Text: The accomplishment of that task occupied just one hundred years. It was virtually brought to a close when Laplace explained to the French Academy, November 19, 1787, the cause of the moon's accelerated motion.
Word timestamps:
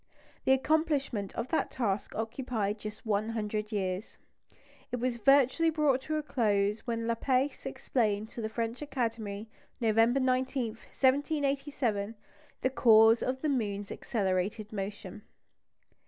The 0.45 0.51
accomplishment 0.51 1.35
of 1.35 1.49
that 1.49 1.69
task 1.69 2.15
occupied 2.15 2.79
just 2.79 3.05
one 3.05 3.29
hundred 3.29 3.71
years. 3.71 4.17
It 4.91 4.95
was 4.95 5.17
virtually 5.17 5.69
brought 5.69 6.01
to 6.01 6.15
a 6.15 6.23
close 6.23 6.79
when 6.87 7.05
Laplace 7.05 7.67
explained 7.67 8.29
to 8.29 8.41
the 8.41 8.49
French 8.49 8.81
Academy, 8.81 9.47
November 9.79 10.19
19, 10.19 10.69
1787, 10.69 12.15
the 12.63 12.71
cause 12.71 13.21
of 13.21 13.43
the 13.43 13.49
moon's 13.49 13.91
accelerated 13.91 14.73
motion. 14.73 15.21